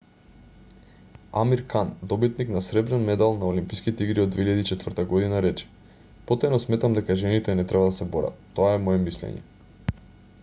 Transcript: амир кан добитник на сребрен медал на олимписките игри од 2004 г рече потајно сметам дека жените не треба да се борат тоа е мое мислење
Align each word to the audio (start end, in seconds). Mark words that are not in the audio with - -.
амир 1.41 1.59
кан 1.73 1.89
добитник 2.13 2.49
на 2.53 2.61
сребрен 2.67 3.03
медал 3.09 3.35
на 3.41 3.45
олимписките 3.49 4.03
игри 4.07 4.23
од 4.23 4.33
2004 4.37 5.05
г 5.11 5.41
рече 5.47 5.67
потајно 6.31 6.59
сметам 6.63 6.95
дека 6.99 7.19
жените 7.25 7.55
не 7.61 7.67
треба 7.73 7.91
да 7.91 7.97
се 7.99 8.07
борат 8.15 8.41
тоа 8.61 8.73
е 8.79 8.81
мое 8.87 9.03
мислење 9.05 9.97